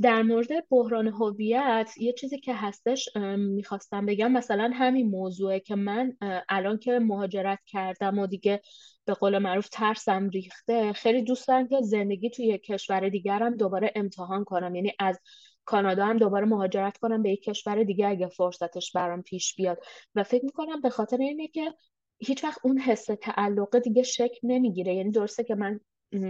[0.00, 6.16] در مورد بحران هویت یه چیزی که هستش می‌خواستم بگم مثلا همین موضوعه که من
[6.48, 8.60] الان که مهاجرت کردم و دیگه
[9.04, 13.92] به قول معروف ترسم ریخته خیلی دوست دارم که زندگی توی یک کشور دیگرم دوباره
[13.94, 14.74] امتحان کنم.
[14.74, 15.20] یعنی از
[15.64, 19.78] کانادا هم دوباره مهاجرت کنم به یک کشور دیگه اگه فرصتش برام پیش بیاد.
[20.14, 21.74] و فکر می‌کنم به خاطر اینه که
[22.18, 24.94] هیچ وقت اون حس تعلقه دیگه شکل نمی‌گیره.
[24.94, 25.80] یعنی درسته که من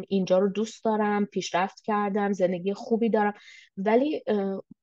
[0.09, 3.35] اینجا رو دوست دارم پیشرفت کردم زندگی خوبی دارم.
[3.77, 4.23] ولی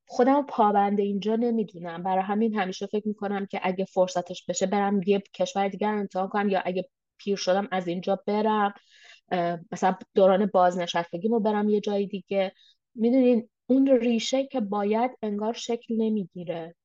[0.06, 2.04] خودم پابند اینجا نمی‌دونم.
[2.04, 6.50] برای همین همیشه فکر می‌کنم که اگه فرصتش بشه برم یه کشور دیگر امتحان کنم
[6.50, 8.74] یا اگه پیر شدم از اینجا برم.
[9.72, 12.54] مثلا دوران بازنشستگیمو برم یه جای دیگه.
[12.96, 16.76] می‌دونین اون ریشه که باید انگار شکل نمی‌گیره.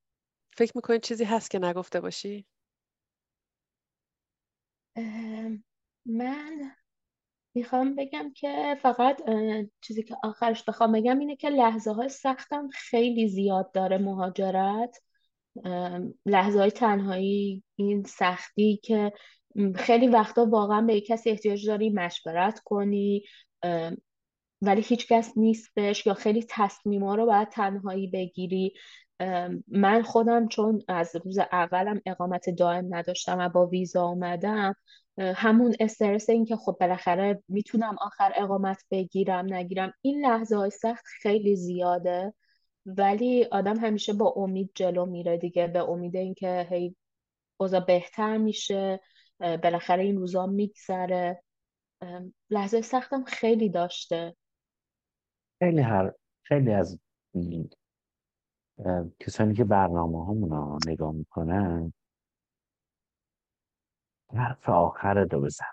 [0.57, 2.45] فکر می‌کنین چیزی هست که نگفته باشی؟
[6.05, 6.71] من
[7.57, 9.21] می‌خوام بگم که فقط
[9.81, 15.01] چیزی که آخرش بخوام بگم اینه که لحظه های سختم خیلی زیاد داره مهاجرت.
[16.25, 19.13] لحظه های تنهایی این سختی که
[19.75, 23.23] خیلی وقتا واقعا به کسی احتیاج داری مشورت کنی
[24.61, 28.73] ولی هیچ کس نیستش یا خیلی تصمیما رو باید تنهایی بگیری.
[29.67, 34.75] من خودم چون از روز اولم اقامت دائم نداشتم و با ویزا آمدم
[35.19, 39.93] همون استرس این که خب بالاخره می‌تونم آخر اقامت بگیرم نگیرم.
[40.01, 42.33] این لحظه های سخت خیلی زیاده
[42.85, 45.67] ولی آدم همیشه با امید جلو میره دیگه.
[45.67, 46.95] به امید اینکه هی
[47.59, 48.99] اوضاع بهتر میشه
[49.39, 51.43] بالاخره این روزا میگذره.
[52.49, 54.35] لحظه سختم خیلی داشته.
[55.59, 56.99] خیلی هر خیلی از
[59.19, 61.93] کسانی که برنامه همون نگاه می‌کنن
[64.35, 65.65] حرف آخر دو بزن.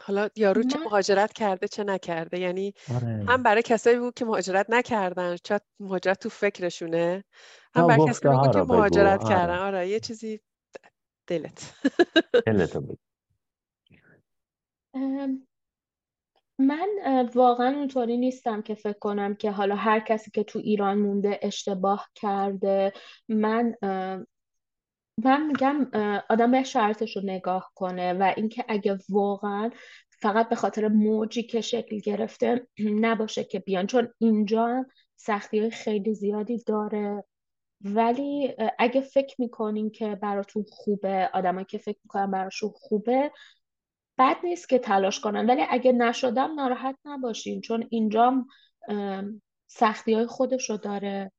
[0.00, 3.24] حالا یارو چه مهاجرت کرده چه نکرده؟ یعنی آره.
[3.28, 7.24] هم برای کسایی بود که مهاجرت نکردن چه مهاجرت تو فکرشونه.
[7.74, 9.28] هم برای کسایی بود که مهاجرت آره.
[9.28, 9.58] کردن.
[9.58, 10.40] آره یه چیزی
[11.26, 11.74] دلت.
[12.46, 12.76] دلت
[16.58, 16.88] من
[17.34, 22.10] واقعا اونطوری نیستم که فکر کنم که حالا هر کسی که تو ایران مونده اشتباه
[22.14, 22.92] کرده.
[23.28, 23.74] من
[25.24, 25.90] من میگم
[26.28, 29.70] آدم به شرطش رو نگاه کنه و اینکه اگه واقعا
[30.10, 32.66] فقط به خاطر موجی که شکل گرفته
[33.04, 33.86] نباشه که بیان.
[33.86, 37.24] چون اینجا سختی های خیلی زیادی داره.
[37.80, 43.32] ولی اگه فکر می‌کنین که براتون خوبه آدمایی که فکر می‌کنن براشون خوبه
[44.18, 45.46] بد نیست که تلاش کنن.
[45.46, 47.60] ولی اگه نشدم ناراحت نباشین.
[47.60, 48.46] چون اینجا
[49.66, 51.32] سختی های خودش رو داره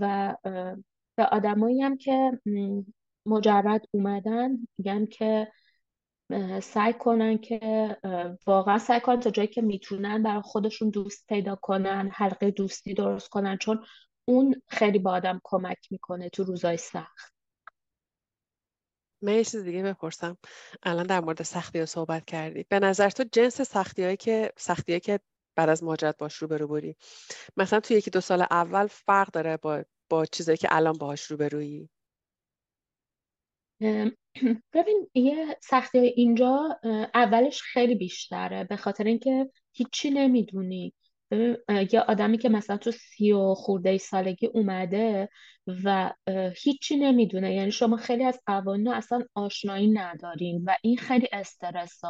[0.00, 0.34] و
[1.16, 2.40] به آدمایی هم که
[3.26, 5.52] مجرد اومدن میگن که
[6.62, 7.96] سعی کنن که
[8.46, 13.28] واقعا سعی کنن تا جایی که می‌تونن برای خودشون دوست پیدا کنن حلقه دوستی درست
[13.28, 13.84] کنن چون
[14.24, 17.34] اون خیلی با آدم کمک می‌کنه تو روزای سخت.
[19.22, 20.38] من یه چیز دیگه بپرسم.
[20.82, 22.66] الان در مورد سختی ها صحبت کردی.
[22.68, 25.20] به نظر تو جنس سختی هایی که سختی که
[25.56, 26.96] بعد از مهاجرت باش روبرو بودی
[27.56, 31.88] مثلا تو یکی دو سال اول فرق داره با با چیزایی که الان باهاش روبرویی؟
[34.74, 36.78] ببین یه سختی اینجا
[37.14, 40.94] اولش خیلی بیشتره به خاطر اینکه هیچی نمی‌دونی.
[41.92, 45.28] یه آدمی که مثلا تو سی و خورده سالگی اومده
[45.84, 46.12] و
[46.62, 47.54] هیچی نمی‌دونه.
[47.54, 52.00] یعنی شما خیلی از قوانین اصلا آشنایی ندارین و این خیلی استرس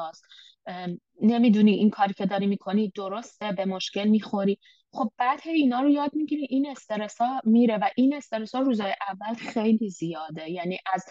[1.23, 4.59] نمی‌دونی این کاری که داری می‌کنی درسته به مشکل می‌خوری.
[4.93, 8.61] خب بعد هی اینا رو یاد می‌گیری این استرس ها میره و این استرس ها
[8.61, 10.51] روزای اول خیلی زیاده.
[10.51, 11.05] یعنی از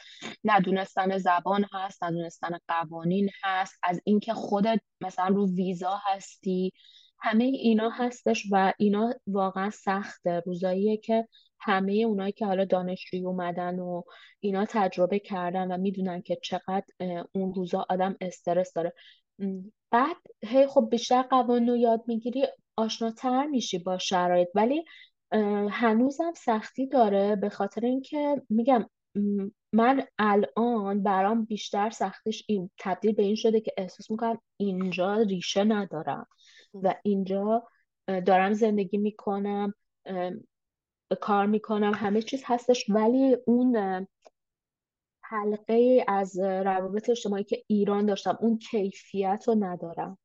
[0.43, 6.71] ندونستن زبان هست ندونستن قوانین هست از اینکه خودت مثلا رو ویزا هستی.
[7.19, 10.43] همه اینا هستش و اینا واقعا سخته.
[10.45, 11.27] روزاییه که
[11.59, 14.01] همه اونایی که حالا دانشجوی اومدن و
[14.39, 16.85] اینا تجربه کردن و می‌دونن که چقدر
[17.31, 18.93] اون روزا آدم استرس داره.
[19.91, 22.47] بعد هی خب بیشتر قوانین رو یاد می‌گیری.
[22.77, 24.85] آشناتر میشی با شرایط ولی
[25.71, 28.89] هنوزم سختی داره به خاطر اینکه میگم
[29.73, 35.63] من الان برام بیشتر سختش این تبدیل به این شده که احساس می‌کنم اینجا ریشه
[35.63, 36.27] ندارم
[36.73, 37.67] و اینجا
[38.07, 39.73] دارم زندگی می‌کنم
[41.21, 44.07] کار می‌کنم همه چیز هستش ولی اون
[45.21, 50.17] حلقه از روابط اجتماعی که ایران داشتم اون کیفیت رو ندارم.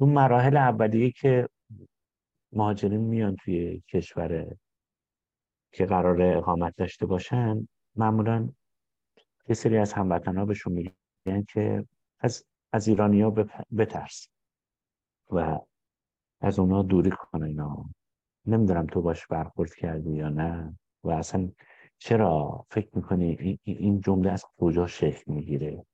[0.00, 1.48] اون مراحل اولیه که
[2.52, 4.56] مهاجرین میان توی کشور
[5.72, 8.48] که قرار اقامت داشته باشن معمولا
[9.48, 11.86] یه سری از هموطن ها بهشون میگن که
[12.20, 13.30] از, از ایرانی ها
[13.78, 14.28] بترس
[15.30, 15.58] و
[16.40, 17.84] از اونا دوری کنه اینا.
[18.46, 21.50] نمی‌دونم تو باش برخورد کردی یا نه و اصلا
[21.98, 25.86] چرا فکر می‌کنی این جمله از کجا شکل می‌گیره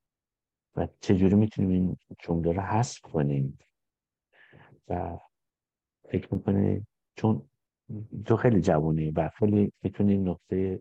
[0.77, 3.59] و چجوری می‌تونیم این جمله رو حذف کنیم؟
[4.89, 5.19] و
[6.09, 7.43] فکر می‌کنی چون
[8.27, 10.81] تو خیلی جوونی و خیلی می‌تونی نقطه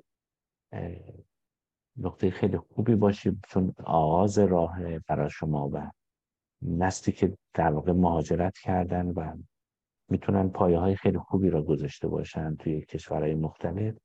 [1.97, 5.91] نقطه خیلی خوبی باشی چون آغاز راه برای شما و
[6.61, 9.37] نسلی که در واقع مهاجرت کردن و
[10.09, 13.95] می‌تونن پایه های خیلی خوبی را گذاشته باشن توی کشورهای مختلف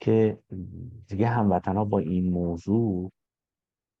[0.00, 0.38] که
[1.08, 3.12] دیگه هموطن ها با این موضوع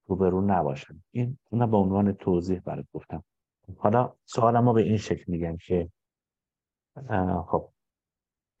[0.06, 1.02] روبرو نباشن.
[1.10, 3.24] این اون به عنوان توضیح برات گفتم.
[3.78, 5.90] حالا سوال ما به این شکل میگم که
[7.48, 7.72] خب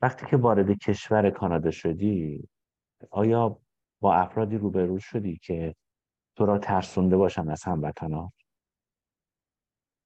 [0.02, 2.48] وقتی که وارد کشور کانادا شدی
[3.10, 3.58] آیا
[4.00, 5.74] با افرادی روبرو شدی که
[6.36, 8.32] تو را ترسونده باشن از هموطنات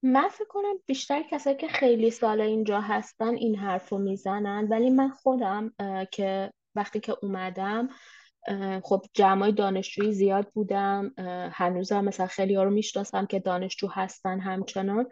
[0.03, 4.89] من فکر کنم بیشتر کسایی که خیلی سال اینجا هستن این حرف رو می‌زنن ولی
[4.89, 5.73] من خودم
[6.11, 7.89] که وقتی که اومدم
[8.83, 11.13] خب جمعای دانشجویی زیاد بودم.
[11.53, 15.09] هنوزم مثلا خیلی ها رو می‌شناسم که دانشجو هستن همچنان.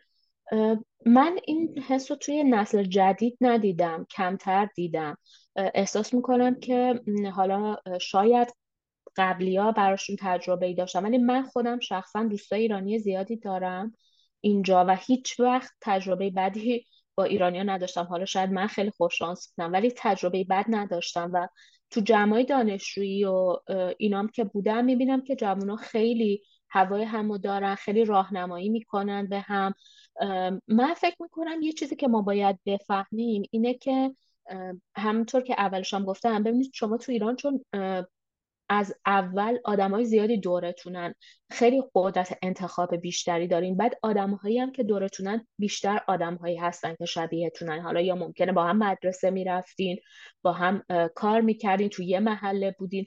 [1.06, 5.18] من این حس رو توی نسل جدید ندیدم کمتر دیدم.
[5.56, 7.02] احساس می‌کنم که
[7.34, 8.54] حالا شاید
[9.18, 13.94] قبلی ها براشون تجربه ای داشتم ولی من خودم شخصا دوستای ایرانی زیادی دارم
[14.42, 18.04] اینجا و هیچ وقت تجربه بدی با ایرانیا نداشتم.
[18.04, 21.48] حالا شاید من خیلی خوششانس بودم ولی تجربه بد نداشتم و
[21.90, 23.58] تو جمعای دانشجویی و
[23.98, 29.74] اینام که بودم می‌بینم که جوونا خیلی هوای همو دارن خیلی راهنمایی می‌کنن به هم.
[30.68, 34.12] من فکر می‌کنم یه چیزی که ما باید بفهمیم اینه که
[34.96, 37.66] همونطور که اولش هم گفتم ببینید شما تو ایران چون
[38.70, 41.16] از اول های زیادی دورتونن.
[41.52, 47.80] خیلی قدرت انتخاب بیشتری دارین بعد آدمهایی هم که دورتونن بیشتر آدمهایی هستن که شبیهتونن.
[47.80, 49.98] حالا یا ممکنه با هم مدرسه می‌رفتین
[50.42, 50.84] با هم
[51.16, 53.06] کار می‌کردین تو یه محله بودین.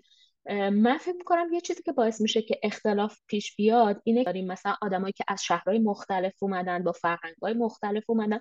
[0.48, 4.74] من فکر می‌کنم یه چیزی که باعث میشه که اختلاف پیش بیاد اینه داریم مثلا
[4.82, 8.40] آدمایی که از شهرهای مختلف اومدن با فرهنگهای مختلف اومدن.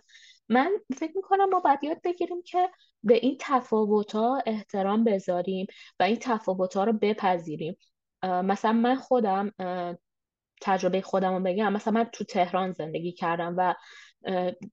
[0.50, 2.70] من فکر می‌کنم ما باید یاد بگیریم که
[3.04, 4.16] به این تفاوت
[4.46, 5.68] احترام بذاریم
[6.00, 7.78] و این تفاوت ها رو بپذیریم.
[8.24, 9.52] مثلا من خودم
[10.62, 13.76] تجربه خودم رو بگم مثلا من تو تهران زندگی کردم و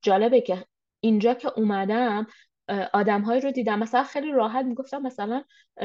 [0.02, 0.64] جالبه که
[1.00, 2.26] اینجا که اومدم
[2.92, 3.78] آدمهایی رو دیدم.
[3.78, 5.42] مثلا خیلی راحت می‌گفتم مثلا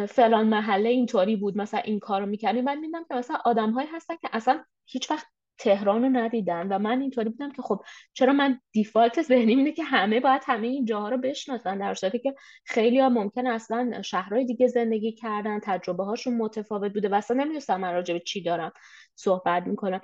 [0.10, 4.30] فلان محله اینطوری بود مثلا این کارو می‌کردیم من میدم که مثلا آدمهایی هستن که
[4.34, 7.82] اصلا هیچ وقت تهران رو ندیدن و من اینطوری بودم که خب
[8.14, 12.20] چرا من دیفالت ذهنی اینه که همه باید همه این جاها رو بشناسن در صورتی
[12.20, 17.38] که خیلی ها ممکن اصلا شهرهای دیگه زندگی کردن تجربه هاشون متفاوت بوده و اصلا
[17.38, 18.72] نمی‌دونستم من راجع به چی دارم
[19.16, 20.02] صحبت می‌کنم.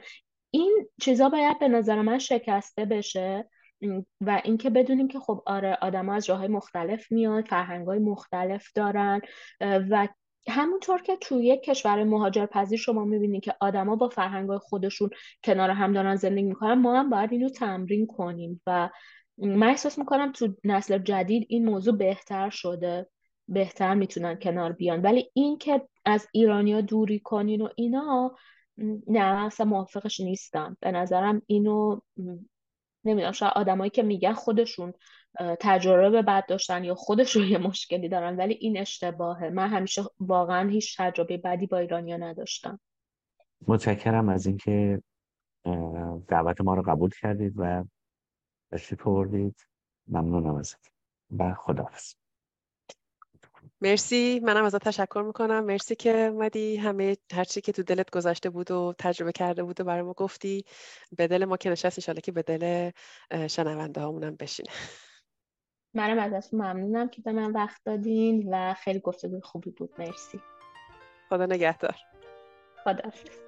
[0.52, 3.50] این چیزا باید به نظر من شکسته بشه.
[4.22, 9.22] و اینکه بدونیم که خب آره آدم از جاهای مختلف میاد فرهنگ های مختلف دارن
[9.62, 10.08] و
[10.50, 15.10] همونطور که توی یک کشور مهاجر پذیر شما می‌بینید که آدما با فرهنگ خودشون
[15.44, 18.62] کنار هم دارن زندگی می‌کنن ما هم باید اینو تمرین کنیم.
[18.68, 18.90] و
[19.38, 23.10] من احساس می‌کنم تو نسل جدید این موضوع بهتر شده
[23.48, 25.02] بهتر می‌تونن کنار بیان.
[25.02, 28.36] ولی این که از ایرانیا دوری کنین و اینا
[29.08, 30.78] نه اصلا موافقش نیستم.
[30.82, 32.00] به نظرم اینو
[33.06, 34.94] نمی‌دونم شاید آدمایی که میگن خودشون
[35.60, 39.50] تجربه بد داشتن یا خودشون یه مشکلی دارن ولی این اشتباهه.
[39.50, 42.80] من همیشه واقعا هیچ تجربه بدی با ایرانیا نداشتم.
[43.68, 45.02] متشکرم از اینکه
[46.28, 47.84] دعوت ما رو قبول کردید و
[48.72, 49.68] تشریف آوردید
[50.08, 50.92] ممنونم ازت
[51.38, 52.14] و خداحافظ.
[53.82, 54.40] مرسی.
[54.44, 55.64] منم ازت تشکر می‌کنم.
[55.66, 56.78] مرسی که اومدی.
[56.78, 60.66] همه هرچی که تو دلت گذشته بود و تجربه کرده بود و برای ما گفتی
[61.18, 62.00] به دل ما که نشست.
[62.00, 62.92] انشالله که به دل
[63.48, 64.70] شنونده هامونم بشینه.
[65.94, 69.90] منم ازتون ممنونم که به من وقت دادین و خیلی گفتگوی خوبی بود.
[70.00, 70.40] مرسی.
[71.30, 71.96] خدا نگهدار.
[72.84, 73.45] خداحافظ.